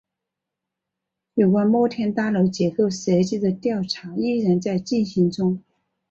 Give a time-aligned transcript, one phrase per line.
[1.35, 5.61] 有关摩天大楼结构设计的调查依然在进行中。